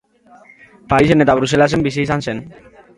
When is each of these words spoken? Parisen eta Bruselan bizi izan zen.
Parisen 0.95 1.23
eta 1.27 1.37
Bruselan 1.43 1.87
bizi 1.91 2.05
izan 2.09 2.29
zen. 2.29 2.47